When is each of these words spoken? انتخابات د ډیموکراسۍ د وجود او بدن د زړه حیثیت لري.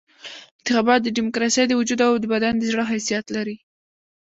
انتخابات 0.59 0.99
د 1.03 1.07
ډیموکراسۍ 1.17 1.63
د 1.67 1.73
وجود 1.79 1.99
او 2.07 2.11
بدن 2.33 2.53
د 2.57 2.63
زړه 2.71 2.83
حیثیت 2.91 3.25
لري. 3.35 3.57